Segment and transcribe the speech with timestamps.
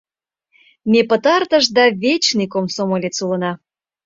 [0.91, 3.51] Ме пытартыш да вечный комсомолец улына!